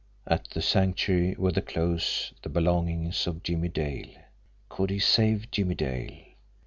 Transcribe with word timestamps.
At 0.25 0.45
the 0.49 0.63
Sanctuary 0.63 1.35
were 1.37 1.51
the 1.51 1.61
clothes, 1.61 2.33
the 2.41 2.49
belongings 2.49 3.27
of 3.27 3.43
Jimmie 3.43 3.69
Dale. 3.69 4.09
Could 4.67 4.89
he 4.89 4.97
save 4.97 5.51
Jimmie 5.51 5.75
Dale! 5.75 6.23